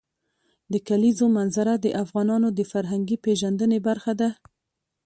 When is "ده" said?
4.21-4.29